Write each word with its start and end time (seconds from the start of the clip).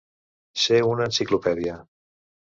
Ser 0.61 0.79
una 0.91 1.05
enciclopèdia. 1.09 1.75